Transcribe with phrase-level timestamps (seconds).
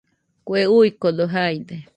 [0.47, 1.75] Kue uikode jaide